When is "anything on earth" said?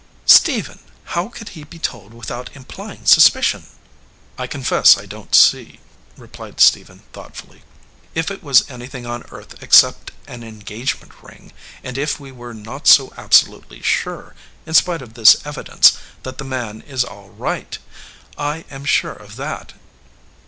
8.67-9.61